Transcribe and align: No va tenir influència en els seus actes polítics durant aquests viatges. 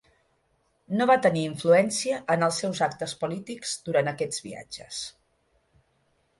No 1.01 1.05
va 1.11 1.17
tenir 1.25 1.43
influència 1.49 2.17
en 2.37 2.47
els 2.47 2.63
seus 2.65 2.81
actes 2.87 3.15
polítics 3.21 3.77
durant 3.91 4.13
aquests 4.15 4.45
viatges. 4.49 5.07